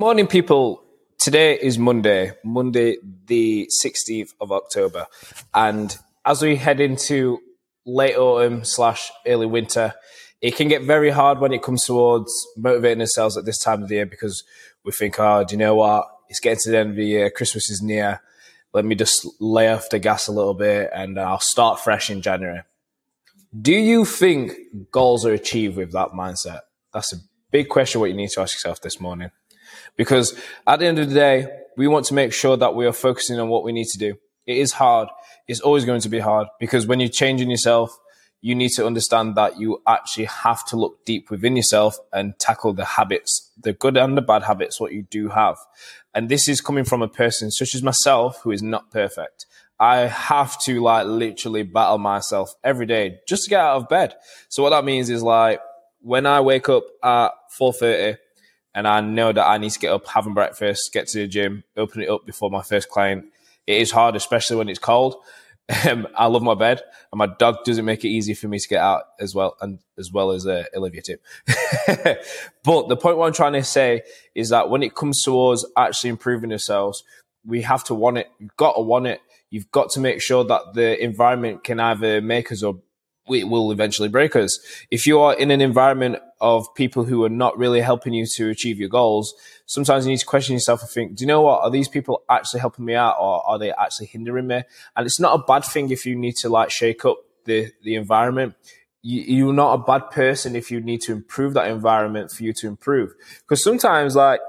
Morning, 0.00 0.26
people. 0.26 0.82
Today 1.18 1.58
is 1.60 1.78
Monday, 1.78 2.32
Monday, 2.42 2.96
the 3.26 3.68
16th 3.84 4.30
of 4.40 4.50
October. 4.50 5.06
And 5.52 5.94
as 6.24 6.40
we 6.40 6.56
head 6.56 6.80
into 6.80 7.38
late 7.84 8.16
autumn 8.16 8.64
slash 8.64 9.12
early 9.26 9.44
winter, 9.44 9.92
it 10.40 10.56
can 10.56 10.68
get 10.68 10.84
very 10.84 11.10
hard 11.10 11.38
when 11.38 11.52
it 11.52 11.62
comes 11.62 11.84
towards 11.84 12.32
motivating 12.56 13.02
ourselves 13.02 13.36
at 13.36 13.44
this 13.44 13.58
time 13.58 13.82
of 13.82 13.90
the 13.90 13.96
year 13.96 14.06
because 14.06 14.42
we 14.86 14.92
think, 14.92 15.20
oh, 15.20 15.44
do 15.44 15.52
you 15.52 15.58
know 15.58 15.74
what? 15.74 16.06
It's 16.30 16.40
getting 16.40 16.60
to 16.60 16.70
the 16.70 16.78
end 16.78 16.90
of 16.92 16.96
the 16.96 17.04
year. 17.04 17.28
Christmas 17.28 17.68
is 17.68 17.82
near. 17.82 18.22
Let 18.72 18.86
me 18.86 18.94
just 18.94 19.28
lay 19.38 19.70
off 19.70 19.90
the 19.90 19.98
gas 19.98 20.28
a 20.28 20.32
little 20.32 20.54
bit 20.54 20.88
and 20.94 21.20
I'll 21.20 21.40
start 21.40 21.78
fresh 21.78 22.08
in 22.08 22.22
January. 22.22 22.62
Do 23.60 23.74
you 23.74 24.06
think 24.06 24.54
goals 24.90 25.26
are 25.26 25.34
achieved 25.34 25.76
with 25.76 25.92
that 25.92 26.12
mindset? 26.12 26.60
That's 26.94 27.12
a 27.12 27.16
big 27.50 27.68
question 27.68 28.00
what 28.00 28.08
you 28.08 28.16
need 28.16 28.30
to 28.30 28.40
ask 28.40 28.54
yourself 28.54 28.80
this 28.80 28.98
morning. 28.98 29.30
Because 29.96 30.38
at 30.66 30.78
the 30.80 30.86
end 30.86 30.98
of 30.98 31.08
the 31.08 31.14
day, 31.14 31.48
we 31.76 31.88
want 31.88 32.06
to 32.06 32.14
make 32.14 32.32
sure 32.32 32.56
that 32.56 32.74
we 32.74 32.86
are 32.86 32.92
focusing 32.92 33.38
on 33.38 33.48
what 33.48 33.64
we 33.64 33.72
need 33.72 33.86
to 33.88 33.98
do. 33.98 34.16
It 34.46 34.58
is 34.58 34.72
hard. 34.72 35.08
It's 35.46 35.60
always 35.60 35.84
going 35.84 36.00
to 36.00 36.08
be 36.08 36.18
hard 36.18 36.48
because 36.58 36.86
when 36.86 37.00
you're 37.00 37.08
changing 37.08 37.50
yourself, 37.50 37.98
you 38.42 38.54
need 38.54 38.70
to 38.70 38.86
understand 38.86 39.36
that 39.36 39.58
you 39.58 39.82
actually 39.86 40.24
have 40.24 40.64
to 40.66 40.76
look 40.76 41.04
deep 41.04 41.30
within 41.30 41.56
yourself 41.56 41.98
and 42.12 42.38
tackle 42.38 42.72
the 42.72 42.84
habits, 42.84 43.50
the 43.60 43.72
good 43.72 43.96
and 43.96 44.16
the 44.16 44.22
bad 44.22 44.42
habits, 44.42 44.80
what 44.80 44.92
you 44.92 45.02
do 45.02 45.28
have. 45.28 45.58
And 46.14 46.28
this 46.28 46.48
is 46.48 46.60
coming 46.60 46.84
from 46.84 47.02
a 47.02 47.08
person 47.08 47.50
such 47.50 47.74
as 47.74 47.82
myself 47.82 48.40
who 48.42 48.50
is 48.50 48.62
not 48.62 48.90
perfect. 48.90 49.46
I 49.78 50.00
have 50.00 50.60
to 50.64 50.82
like 50.82 51.06
literally 51.06 51.62
battle 51.62 51.98
myself 51.98 52.54
every 52.64 52.86
day 52.86 53.20
just 53.26 53.44
to 53.44 53.50
get 53.50 53.60
out 53.60 53.76
of 53.76 53.88
bed. 53.88 54.14
So 54.48 54.62
what 54.62 54.70
that 54.70 54.84
means 54.84 55.10
is 55.10 55.22
like 55.22 55.60
when 56.02 56.26
I 56.26 56.40
wake 56.40 56.68
up 56.68 56.84
at 57.02 57.32
4:30 57.58 58.18
and 58.74 58.86
I 58.86 59.00
know 59.00 59.32
that 59.32 59.46
I 59.46 59.58
need 59.58 59.70
to 59.70 59.78
get 59.78 59.92
up, 59.92 60.06
having 60.06 60.34
breakfast, 60.34 60.92
get 60.92 61.08
to 61.08 61.18
the 61.18 61.26
gym, 61.26 61.64
open 61.76 62.02
it 62.02 62.08
up 62.08 62.24
before 62.24 62.50
my 62.50 62.62
first 62.62 62.88
client. 62.88 63.26
It 63.66 63.80
is 63.80 63.90
hard, 63.90 64.16
especially 64.16 64.56
when 64.56 64.68
it's 64.68 64.78
cold. 64.78 65.16
Um, 65.88 66.08
I 66.16 66.26
love 66.26 66.42
my 66.42 66.56
bed, 66.56 66.82
and 67.12 67.18
my 67.20 67.28
dog 67.28 67.58
doesn't 67.64 67.84
make 67.84 68.04
it 68.04 68.08
easy 68.08 68.34
for 68.34 68.48
me 68.48 68.58
to 68.58 68.68
get 68.68 68.80
out 68.80 69.04
as 69.20 69.36
well, 69.36 69.56
and 69.60 69.78
as 69.96 70.10
well 70.10 70.32
as 70.32 70.44
uh, 70.44 70.64
Olivia 70.74 71.00
too. 71.00 71.18
but 72.64 72.88
the 72.88 72.96
point 73.00 73.18
what 73.18 73.28
I'm 73.28 73.32
trying 73.32 73.52
to 73.52 73.62
say 73.62 74.02
is 74.34 74.48
that 74.48 74.68
when 74.68 74.82
it 74.82 74.96
comes 74.96 75.22
towards 75.22 75.64
actually 75.76 76.10
improving 76.10 76.50
ourselves, 76.50 77.04
we 77.46 77.62
have 77.62 77.84
to 77.84 77.94
want 77.94 78.18
it. 78.18 78.28
You've 78.40 78.56
got 78.56 78.72
to 78.72 78.80
want 78.80 79.06
it. 79.06 79.20
You've 79.50 79.70
got 79.70 79.90
to 79.90 80.00
make 80.00 80.20
sure 80.20 80.42
that 80.42 80.74
the 80.74 81.00
environment 81.00 81.62
can 81.62 81.78
either 81.78 82.20
make 82.20 82.50
us 82.50 82.64
or 82.64 82.80
it 83.28 83.48
will 83.48 83.70
eventually 83.70 84.08
break 84.08 84.34
us. 84.34 84.58
If 84.90 85.06
you 85.06 85.20
are 85.20 85.34
in 85.34 85.50
an 85.50 85.60
environment 85.60 86.18
of 86.40 86.74
people 86.74 87.04
who 87.04 87.22
are 87.24 87.30
not 87.30 87.58
really 87.58 87.80
helping 87.80 88.14
you 88.14 88.26
to 88.36 88.48
achieve 88.48 88.78
your 88.78 88.88
goals, 88.88 89.34
sometimes 89.66 90.06
you 90.06 90.12
need 90.12 90.18
to 90.18 90.26
question 90.26 90.54
yourself 90.54 90.80
and 90.80 90.90
think, 90.90 91.14
do 91.16 91.22
you 91.22 91.28
know 91.28 91.42
what? 91.42 91.60
Are 91.62 91.70
these 91.70 91.88
people 91.88 92.22
actually 92.30 92.60
helping 92.60 92.84
me 92.84 92.94
out 92.94 93.16
or 93.20 93.46
are 93.46 93.58
they 93.58 93.72
actually 93.72 94.06
hindering 94.06 94.46
me? 94.46 94.62
And 94.96 95.06
it's 95.06 95.20
not 95.20 95.38
a 95.38 95.42
bad 95.44 95.64
thing 95.64 95.90
if 95.90 96.06
you 96.06 96.16
need 96.16 96.36
to 96.36 96.48
like 96.48 96.70
shake 96.70 97.04
up 97.04 97.18
the, 97.44 97.70
the 97.82 97.94
environment. 97.94 98.54
You, 99.02 99.22
you're 99.22 99.52
not 99.52 99.74
a 99.74 99.78
bad 99.78 100.10
person 100.10 100.56
if 100.56 100.70
you 100.70 100.80
need 100.80 101.02
to 101.02 101.12
improve 101.12 101.54
that 101.54 101.68
environment 101.68 102.30
for 102.30 102.42
you 102.42 102.52
to 102.54 102.68
improve. 102.68 103.12
Because 103.42 103.62
sometimes 103.62 104.16
like 104.16 104.40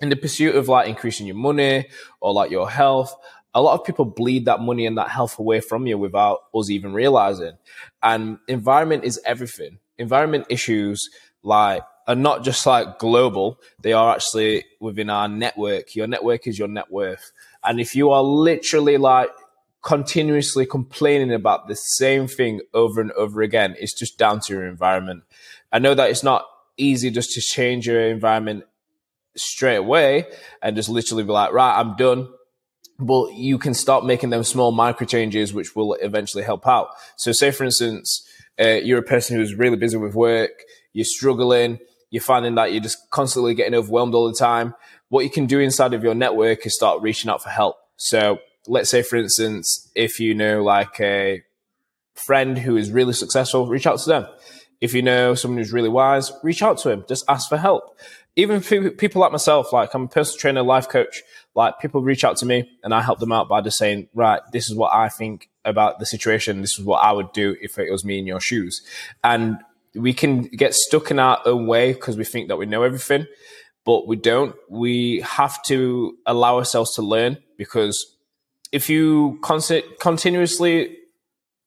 in 0.00 0.08
the 0.08 0.16
pursuit 0.16 0.54
of 0.54 0.68
like 0.68 0.88
increasing 0.88 1.26
your 1.26 1.36
money 1.36 1.86
or 2.20 2.32
like 2.32 2.50
your 2.50 2.70
health, 2.70 3.14
a 3.54 3.62
lot 3.62 3.78
of 3.78 3.86
people 3.86 4.04
bleed 4.04 4.46
that 4.46 4.60
money 4.60 4.84
and 4.86 4.98
that 4.98 5.08
health 5.08 5.38
away 5.38 5.60
from 5.60 5.86
you 5.86 5.96
without 5.96 6.40
us 6.54 6.70
even 6.70 6.92
realizing. 6.92 7.52
And 8.02 8.38
environment 8.48 9.04
is 9.04 9.20
everything. 9.24 9.78
Environment 9.96 10.44
issues 10.48 11.08
like 11.44 11.82
are 12.06 12.14
not 12.14 12.44
just 12.44 12.66
like 12.66 12.98
global, 12.98 13.60
they 13.80 13.92
are 13.92 14.14
actually 14.14 14.64
within 14.80 15.08
our 15.08 15.28
network. 15.28 15.94
Your 15.94 16.06
network 16.06 16.46
is 16.46 16.58
your 16.58 16.68
net 16.68 16.90
worth. 16.90 17.32
And 17.62 17.80
if 17.80 17.94
you 17.94 18.10
are 18.10 18.22
literally 18.22 18.98
like 18.98 19.30
continuously 19.82 20.66
complaining 20.66 21.32
about 21.32 21.68
the 21.68 21.76
same 21.76 22.26
thing 22.26 22.60
over 22.74 23.00
and 23.00 23.12
over 23.12 23.42
again, 23.42 23.74
it's 23.78 23.94
just 23.94 24.18
down 24.18 24.40
to 24.40 24.52
your 24.52 24.66
environment. 24.66 25.22
I 25.72 25.78
know 25.78 25.94
that 25.94 26.10
it's 26.10 26.22
not 26.22 26.46
easy 26.76 27.10
just 27.10 27.32
to 27.32 27.40
change 27.40 27.86
your 27.86 28.00
environment 28.02 28.64
straight 29.36 29.76
away 29.76 30.26
and 30.62 30.76
just 30.76 30.88
literally 30.88 31.24
be 31.24 31.32
like, 31.32 31.52
right, 31.52 31.78
I'm 31.78 31.96
done 31.96 32.28
but 32.98 33.34
you 33.34 33.58
can 33.58 33.74
start 33.74 34.04
making 34.04 34.30
them 34.30 34.44
small 34.44 34.70
micro 34.70 35.06
changes, 35.06 35.52
which 35.52 35.74
will 35.74 35.94
eventually 35.94 36.44
help 36.44 36.66
out. 36.66 36.90
So, 37.16 37.32
say 37.32 37.50
for 37.50 37.64
instance, 37.64 38.26
uh, 38.60 38.80
you're 38.84 39.00
a 39.00 39.02
person 39.02 39.36
who's 39.36 39.54
really 39.54 39.76
busy 39.76 39.96
with 39.96 40.14
work, 40.14 40.52
you're 40.94 41.04
struggling, 41.04 41.78
you're 42.08 42.22
finding 42.22 42.54
that 42.54 42.72
you're 42.72 42.82
just 42.82 43.10
constantly 43.10 43.54
getting 43.54 43.74
overwhelmed 43.74 44.14
all 44.14 44.26
the 44.26 44.38
time. 44.38 44.74
What 45.10 45.24
you 45.24 45.30
can 45.30 45.44
do 45.44 45.58
inside 45.58 45.92
of 45.92 46.02
your 46.02 46.14
network 46.14 46.64
is 46.64 46.74
start 46.74 47.02
reaching 47.02 47.30
out 47.30 47.42
for 47.42 47.50
help. 47.50 47.76
So, 47.96 48.38
let's 48.66 48.88
say, 48.88 49.02
for 49.02 49.16
instance, 49.16 49.90
if 49.94 50.18
you 50.18 50.34
know 50.34 50.62
like 50.62 50.98
a 51.00 51.42
friend 52.14 52.56
who 52.56 52.76
is 52.76 52.90
really 52.90 53.12
successful, 53.12 53.66
reach 53.66 53.86
out 53.86 53.98
to 53.98 54.08
them. 54.08 54.26
If 54.80 54.94
you 54.94 55.02
know 55.02 55.34
someone 55.34 55.58
who's 55.58 55.72
really 55.72 55.88
wise, 55.88 56.32
reach 56.42 56.62
out 56.62 56.78
to 56.78 56.90
him. 56.90 57.04
Just 57.08 57.24
ask 57.28 57.48
for 57.48 57.56
help. 57.56 57.98
Even 58.36 58.60
people 58.60 59.20
like 59.20 59.32
myself, 59.32 59.72
like 59.72 59.94
I'm 59.94 60.04
a 60.04 60.08
personal 60.08 60.38
trainer, 60.38 60.62
life 60.62 60.88
coach. 60.88 61.22
Like 61.54 61.78
people 61.80 62.02
reach 62.02 62.24
out 62.24 62.36
to 62.38 62.46
me 62.46 62.68
and 62.82 62.92
I 62.92 63.00
help 63.00 63.20
them 63.20 63.32
out 63.32 63.48
by 63.48 63.60
just 63.60 63.78
saying, 63.78 64.08
right, 64.12 64.40
this 64.52 64.68
is 64.68 64.74
what 64.74 64.92
I 64.92 65.08
think 65.08 65.48
about 65.64 66.00
the 66.00 66.06
situation. 66.06 66.60
This 66.60 66.78
is 66.78 66.84
what 66.84 66.98
I 66.98 67.12
would 67.12 67.32
do 67.32 67.56
if 67.60 67.78
it 67.78 67.90
was 67.90 68.04
me 68.04 68.18
in 68.18 68.26
your 68.26 68.40
shoes. 68.40 68.82
And 69.22 69.58
we 69.94 70.12
can 70.12 70.42
get 70.42 70.74
stuck 70.74 71.10
in 71.10 71.18
our 71.18 71.40
own 71.44 71.66
way 71.66 71.92
because 71.92 72.16
we 72.16 72.24
think 72.24 72.48
that 72.48 72.56
we 72.56 72.66
know 72.66 72.82
everything, 72.82 73.26
but 73.84 74.06
we 74.06 74.16
don't. 74.16 74.54
We 74.68 75.20
have 75.20 75.62
to 75.64 76.16
allow 76.26 76.58
ourselves 76.58 76.94
to 76.94 77.02
learn 77.02 77.38
because 77.56 78.16
if 78.72 78.88
you 78.88 79.38
con- 79.42 79.60
continuously 80.00 80.98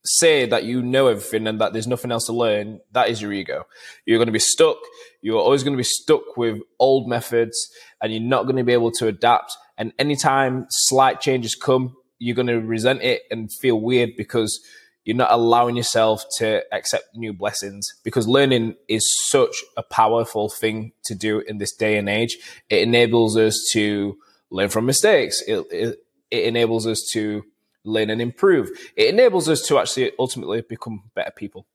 say 0.03 0.45
that 0.45 0.63
you 0.63 0.81
know 0.81 1.07
everything 1.07 1.47
and 1.47 1.59
that 1.59 1.73
there's 1.73 1.87
nothing 1.87 2.11
else 2.11 2.25
to 2.25 2.33
learn, 2.33 2.79
that 2.91 3.09
is 3.09 3.21
your 3.21 3.33
ego. 3.33 3.65
You're 4.05 4.17
going 4.17 4.27
to 4.27 4.31
be 4.31 4.39
stuck. 4.39 4.77
You're 5.21 5.39
always 5.39 5.63
going 5.63 5.73
to 5.73 5.77
be 5.77 5.83
stuck 5.83 6.37
with 6.37 6.59
old 6.79 7.09
methods 7.09 7.57
and 8.01 8.13
you're 8.13 8.21
not 8.21 8.43
going 8.43 8.55
to 8.55 8.63
be 8.63 8.73
able 8.73 8.91
to 8.91 9.07
adapt 9.07 9.57
and 9.77 9.93
anytime 9.99 10.65
slight 10.69 11.21
changes 11.21 11.55
come, 11.55 11.95
you're 12.19 12.35
going 12.35 12.47
to 12.47 12.59
resent 12.59 13.03
it 13.03 13.23
and 13.29 13.51
feel 13.53 13.79
weird 13.79 14.11
because 14.17 14.59
you're 15.07 15.15
not 15.15 15.31
allowing 15.31 15.77
yourself 15.77 16.25
to 16.35 16.61
accept 16.73 17.15
new 17.15 17.31
blessings 17.31 17.87
because 18.03 18.27
learning 18.27 18.75
is 18.89 19.09
such 19.29 19.63
a 19.77 19.81
powerful 19.81 20.49
thing 20.49 20.91
to 21.05 21.15
do 21.15 21.39
in 21.39 21.59
this 21.59 21.73
day 21.73 21.97
and 21.97 22.09
age. 22.09 22.37
It 22.69 22.81
enables 22.81 23.37
us 23.37 23.69
to 23.71 24.17
learn 24.49 24.67
from 24.67 24.85
mistakes. 24.85 25.41
It, 25.47 25.65
it, 25.71 25.99
it 26.29 26.43
enables 26.43 26.85
us 26.85 27.07
to 27.13 27.45
learn 27.85 28.09
and 28.09 28.21
improve. 28.21 28.69
It 28.97 29.07
enables 29.07 29.47
us 29.47 29.61
to 29.67 29.79
actually 29.79 30.11
ultimately 30.19 30.59
become 30.59 31.03
better 31.15 31.31
people. 31.31 31.65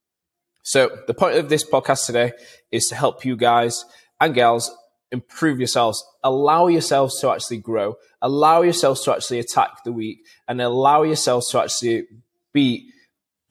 So 0.62 0.91
the 1.06 1.14
point 1.14 1.38
of 1.38 1.49
this 1.49 1.64
podcast 1.64 2.04
today 2.04 2.32
is 2.70 2.84
to 2.88 2.97
help 2.97 3.25
you 3.25 3.34
guys 3.34 3.87
and 4.20 4.34
gals 4.34 4.70
improve 5.10 5.59
yourselves, 5.59 6.04
allow 6.22 6.66
yourselves 6.66 7.19
to 7.22 7.31
actually 7.31 7.59
grow, 7.59 7.97
allow 8.20 8.60
yourselves 8.60 9.03
to 9.04 9.14
actually 9.14 9.38
attack 9.38 9.84
the 9.84 9.93
week, 9.93 10.19
and 10.47 10.60
allow 10.60 11.03
yourselves 11.03 11.49
to 11.53 11.62
actually 11.62 12.04
beat 12.53 12.93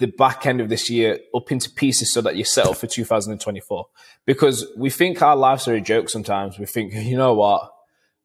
the 0.01 0.07
back 0.07 0.45
end 0.45 0.59
of 0.59 0.67
this 0.67 0.89
year 0.89 1.19
up 1.34 1.51
into 1.51 1.69
pieces 1.69 2.12
so 2.12 2.22
that 2.22 2.35
you're 2.35 2.44
set 2.44 2.66
up 2.66 2.75
for 2.75 2.88
2024. 2.88 3.88
Because 4.25 4.67
we 4.75 4.89
think 4.89 5.22
our 5.22 5.35
lives 5.35 5.67
are 5.67 5.75
a 5.75 5.81
joke 5.81 6.09
sometimes. 6.09 6.59
We 6.59 6.66
think, 6.66 6.94
you 6.94 7.16
know 7.16 7.35
what? 7.35 7.72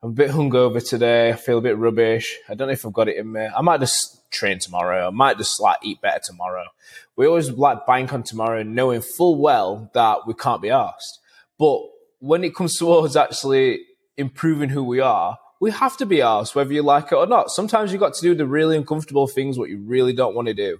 I'm 0.03 0.11
a 0.11 0.15
bit 0.15 0.31
hungover 0.31 0.87
today. 0.87 1.31
I 1.31 1.37
feel 1.37 1.59
a 1.59 1.63
bit 1.63 1.77
rubbish. 1.77 2.37
I 2.49 2.55
don't 2.55 2.69
know 2.69 2.73
if 2.73 2.85
I've 2.85 2.93
got 2.93 3.09
it 3.09 3.17
in 3.17 3.31
me. 3.31 3.47
I 3.47 3.61
might 3.61 3.81
just 3.81 4.31
train 4.31 4.59
tomorrow. 4.59 5.07
I 5.07 5.11
might 5.11 5.39
just 5.39 5.61
like 5.61 5.79
eat 5.83 6.01
better 6.01 6.21
tomorrow. 6.25 6.65
We 7.15 7.27
always 7.27 7.51
like 7.51 7.87
bank 7.87 8.13
on 8.13 8.23
tomorrow 8.23 8.63
knowing 8.63 9.03
full 9.03 9.41
well 9.41 9.91
that 9.95 10.27
we 10.27 10.35
can't 10.35 10.63
be 10.63 10.71
asked. 10.71 11.21
But 11.59 11.81
when 12.19 12.43
it 12.43 12.55
comes 12.55 12.77
towards 12.79 13.17
actually 13.17 13.81
improving 14.17 14.71
who 14.71 14.83
we 14.83 15.01
are, 15.01 15.39
we 15.61 15.71
have 15.71 15.97
to 15.99 16.07
be 16.07 16.21
asked 16.23 16.55
whether 16.55 16.73
you 16.73 16.83
like 16.83 17.13
it 17.13 17.15
or 17.15 17.27
not. 17.27 17.51
Sometimes 17.51 17.93
you've 17.93 18.01
got 18.01 18.15
to 18.15 18.23
do 18.23 18.35
the 18.35 18.47
really 18.47 18.77
uncomfortable 18.77 19.27
things, 19.27 19.59
what 19.59 19.71
you 19.71 19.79
really 19.79 20.13
don't 20.13 20.35
want 20.35 20.49
to 20.49 20.55
do. 20.55 20.79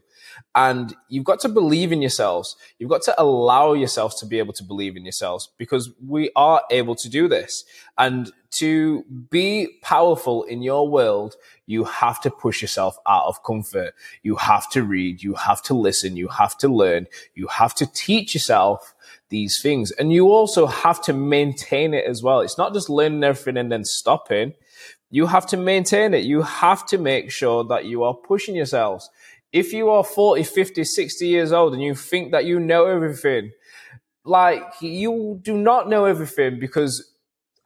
And 0.55 0.95
you've 1.09 1.25
got 1.25 1.41
to 1.41 1.49
believe 1.49 1.93
in 1.93 2.03
yourselves. 2.03 2.57
You've 2.79 2.91
got 2.91 3.03
to 3.03 3.21
allow 3.21 3.73
yourselves 3.73 4.19
to 4.21 4.27
be 4.27 4.39
able 4.39 4.53
to 4.55 4.65
believe 4.65 4.97
in 4.97 5.05
yourselves 5.05 5.51
because 5.59 5.91
we 6.05 6.31
are 6.37 6.63
able 6.71 6.95
to 6.97 7.09
do 7.09 7.29
this. 7.29 7.65
And 7.99 8.33
to 8.59 9.05
be 9.31 9.79
powerful 9.83 10.45
in 10.45 10.63
your 10.63 10.89
world, 10.89 11.35
you 11.67 11.85
have 11.85 12.21
to 12.23 12.31
push 12.31 12.63
yourself 12.63 12.97
out 13.07 13.25
of 13.27 13.43
comfort. 13.43 13.95
You 14.23 14.37
have 14.37 14.71
to 14.71 14.83
read. 14.83 15.23
You 15.23 15.35
have 15.35 15.63
to 15.65 15.75
listen. 15.75 16.17
You 16.17 16.29
have 16.29 16.57
to 16.59 16.69
learn. 16.69 17.07
You 17.35 17.49
have 17.49 17.75
to 17.75 17.87
teach 17.87 18.35
yourself 18.35 18.95
these 19.29 19.61
things. 19.61 19.91
And 19.91 20.13
you 20.13 20.29
also 20.29 20.67
have 20.67 21.03
to 21.03 21.13
maintain 21.13 21.93
it 21.95 22.05
as 22.07 22.23
well. 22.23 22.41
It's 22.41 22.59
not 22.59 22.73
just 22.73 22.89
learning 22.89 23.25
everything 23.25 23.57
and 23.57 23.71
then 23.71 23.85
stopping. 23.85 24.55
You 25.11 25.27
have 25.27 25.47
to 25.49 25.57
maintain 25.57 26.15
it. 26.15 26.25
You 26.25 26.43
have 26.43 26.87
to 26.87 26.99
make 26.99 27.31
sure 27.31 27.65
that 27.65 27.85
you 27.85 28.05
are 28.05 28.15
pushing 28.15 28.55
yourselves. 28.55 29.11
If 29.57 29.73
you 29.73 29.89
are 29.89 30.05
40, 30.05 30.43
50, 30.43 30.85
60 30.85 31.27
years 31.27 31.51
old 31.51 31.73
and 31.73 31.83
you 31.83 31.95
think 31.95 32.31
that 32.33 32.45
you 32.45 32.61
know 32.61 32.85
everything, 32.85 33.53
like 34.23 34.63
you 34.83 35.41
do 35.43 35.57
not 35.57 35.89
know 35.89 36.05
everything 36.05 36.61
because 36.61 37.15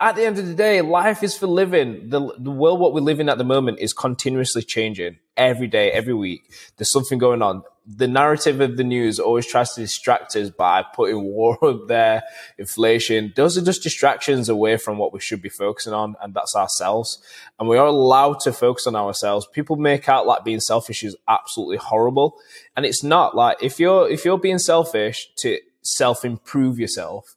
at 0.00 0.16
the 0.16 0.24
end 0.24 0.38
of 0.38 0.46
the 0.46 0.54
day, 0.54 0.80
life 0.80 1.22
is 1.22 1.36
for 1.36 1.46
living. 1.46 2.08
The, 2.08 2.34
the 2.38 2.50
world 2.50 2.80
what 2.80 2.94
we 2.94 3.02
live 3.02 3.20
in 3.20 3.28
at 3.28 3.36
the 3.36 3.44
moment 3.44 3.80
is 3.80 3.92
continuously 3.92 4.62
changing 4.62 5.18
every 5.36 5.66
day, 5.66 5.90
every 5.92 6.14
week. 6.14 6.50
There's 6.76 6.90
something 6.90 7.18
going 7.18 7.42
on. 7.42 7.64
The 7.86 8.08
narrative 8.08 8.62
of 8.62 8.78
the 8.78 8.84
news 8.84 9.20
always 9.20 9.46
tries 9.46 9.74
to 9.74 9.82
distract 9.82 10.36
us 10.36 10.48
by 10.48 10.84
putting 10.94 11.22
war 11.22 11.58
up 11.64 11.88
there, 11.88 12.22
inflation. 12.56 13.34
Those 13.36 13.58
are 13.58 13.64
just 13.64 13.82
distractions 13.82 14.48
away 14.48 14.78
from 14.78 14.96
what 14.96 15.12
we 15.12 15.20
should 15.20 15.42
be 15.42 15.50
focusing 15.50 15.92
on, 15.92 16.16
and 16.22 16.32
that's 16.32 16.56
ourselves. 16.56 17.22
And 17.58 17.68
we 17.68 17.76
are 17.76 17.86
allowed 17.86 18.40
to 18.40 18.54
focus 18.54 18.86
on 18.86 18.96
ourselves. 18.96 19.46
People 19.52 19.76
make 19.76 20.08
out 20.08 20.26
like 20.26 20.44
being 20.44 20.60
selfish 20.60 21.04
is 21.04 21.16
absolutely 21.28 21.76
horrible, 21.76 22.38
and 22.74 22.86
it's 22.86 23.04
not. 23.04 23.36
Like 23.36 23.58
if 23.62 23.78
you're 23.78 24.08
if 24.08 24.24
you're 24.24 24.38
being 24.38 24.58
selfish 24.58 25.28
to 25.38 25.58
self 25.82 26.24
improve 26.24 26.78
yourself, 26.78 27.36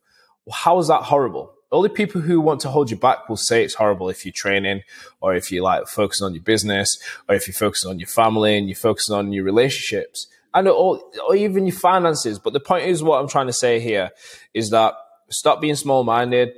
how 0.50 0.78
is 0.80 0.88
that 0.88 1.04
horrible? 1.04 1.54
Only 1.74 1.90
people 1.90 2.22
who 2.22 2.40
want 2.40 2.62
to 2.62 2.70
hold 2.70 2.92
you 2.92 2.98
back 2.98 3.28
will 3.28 3.36
say 3.36 3.64
it's 3.64 3.74
horrible 3.74 4.10
if 4.10 4.26
you're 4.26 4.32
training 4.32 4.84
or 5.20 5.36
if 5.36 5.52
you're 5.52 5.64
like 5.64 5.88
focusing 5.88 6.26
on 6.26 6.34
your 6.34 6.44
business 6.44 6.98
or 7.28 7.36
if 7.36 7.48
you're 7.48 7.54
focusing 7.54 7.90
on 7.90 8.00
your 8.00 8.08
family 8.08 8.58
and 8.58 8.70
you're 8.70 8.76
focusing 8.76 9.16
on 9.16 9.34
your 9.34 9.44
relationships 9.44 10.28
and 10.54 10.68
or, 10.68 11.02
or 11.28 11.36
even 11.36 11.66
your 11.66 11.76
finances. 11.76 12.38
But 12.40 12.54
the 12.54 12.60
point 12.60 12.86
is 12.86 13.02
what 13.02 13.20
I'm 13.20 13.28
trying 13.28 13.48
to 13.48 13.54
say 13.54 13.80
here 13.80 14.12
is 14.54 14.70
that 14.70 14.94
stop 15.30 15.62
being 15.62 15.76
small 15.76 16.04
minded. 16.04 16.54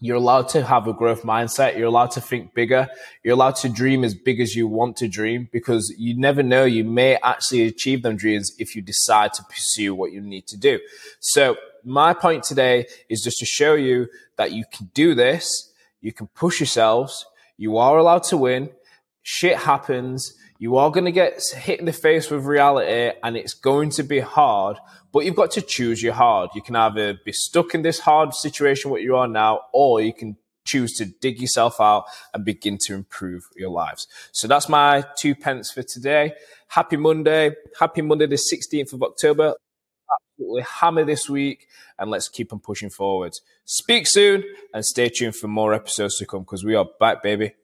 You're 0.00 0.16
allowed 0.16 0.48
to 0.50 0.64
have 0.64 0.88
a 0.88 0.92
growth 0.92 1.22
mindset. 1.22 1.78
You're 1.78 1.86
allowed 1.86 2.10
to 2.12 2.20
think 2.20 2.52
bigger. 2.52 2.88
You're 3.22 3.34
allowed 3.34 3.56
to 3.56 3.68
dream 3.68 4.02
as 4.02 4.14
big 4.14 4.40
as 4.40 4.54
you 4.54 4.66
want 4.66 4.96
to 4.98 5.08
dream 5.08 5.48
because 5.52 5.94
you 5.96 6.18
never 6.18 6.42
know. 6.42 6.64
You 6.64 6.84
may 6.84 7.16
actually 7.22 7.62
achieve 7.62 8.02
them 8.02 8.16
dreams 8.16 8.52
if 8.58 8.74
you 8.74 8.82
decide 8.82 9.32
to 9.34 9.44
pursue 9.44 9.94
what 9.94 10.12
you 10.12 10.20
need 10.20 10.46
to 10.48 10.56
do. 10.56 10.80
So 11.20 11.56
my 11.84 12.12
point 12.12 12.42
today 12.42 12.86
is 13.08 13.22
just 13.22 13.38
to 13.38 13.46
show 13.46 13.74
you 13.74 14.08
that 14.36 14.52
you 14.52 14.64
can 14.72 14.90
do 14.94 15.14
this. 15.14 15.72
You 16.00 16.12
can 16.12 16.26
push 16.28 16.58
yourselves. 16.58 17.24
You 17.56 17.78
are 17.78 17.96
allowed 17.96 18.24
to 18.24 18.36
win. 18.36 18.70
Shit 19.22 19.58
happens. 19.58 20.34
You 20.58 20.76
are 20.76 20.90
going 20.90 21.04
to 21.04 21.12
get 21.12 21.40
hit 21.54 21.80
in 21.80 21.86
the 21.86 21.92
face 21.92 22.30
with 22.30 22.44
reality 22.44 23.16
and 23.22 23.36
it's 23.36 23.54
going 23.54 23.90
to 23.90 24.02
be 24.02 24.20
hard, 24.20 24.78
but 25.12 25.24
you've 25.24 25.36
got 25.36 25.50
to 25.52 25.62
choose 25.62 26.02
your 26.02 26.14
hard. 26.14 26.50
You 26.54 26.62
can 26.62 26.76
either 26.76 27.18
be 27.24 27.32
stuck 27.32 27.74
in 27.74 27.82
this 27.82 27.98
hard 28.00 28.34
situation, 28.34 28.90
what 28.90 29.02
you 29.02 29.16
are 29.16 29.28
now, 29.28 29.62
or 29.72 30.00
you 30.00 30.14
can 30.14 30.36
choose 30.64 30.94
to 30.94 31.04
dig 31.04 31.40
yourself 31.40 31.80
out 31.80 32.04
and 32.32 32.44
begin 32.44 32.78
to 32.86 32.94
improve 32.94 33.44
your 33.56 33.70
lives. 33.70 34.06
So 34.32 34.48
that's 34.48 34.68
my 34.68 35.04
two 35.18 35.34
pence 35.34 35.70
for 35.70 35.82
today. 35.82 36.34
Happy 36.68 36.96
Monday. 36.96 37.52
Happy 37.78 38.00
Monday, 38.00 38.26
the 38.26 38.36
16th 38.36 38.92
of 38.92 39.02
October 39.02 39.54
absolutely 40.34 40.62
hammer 40.62 41.04
this 41.04 41.28
week 41.28 41.68
and 41.98 42.10
let's 42.10 42.28
keep 42.28 42.52
on 42.52 42.58
pushing 42.58 42.90
forward. 42.90 43.32
Speak 43.64 44.06
soon 44.06 44.44
and 44.72 44.84
stay 44.84 45.08
tuned 45.08 45.36
for 45.36 45.48
more 45.48 45.74
episodes 45.74 46.18
to 46.18 46.26
come 46.26 46.40
because 46.40 46.64
we 46.64 46.74
are 46.74 46.86
back, 46.98 47.22
baby. 47.22 47.54